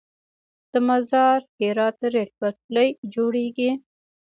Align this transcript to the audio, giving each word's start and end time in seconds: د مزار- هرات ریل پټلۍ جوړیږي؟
د 0.71 0.73
مزار- 0.87 1.39
هرات 1.61 1.99
ریل 2.13 2.29
پټلۍ 2.39 2.89
جوړیږي؟ 3.13 3.71